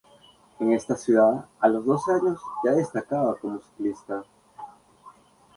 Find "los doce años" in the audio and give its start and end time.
1.69-2.39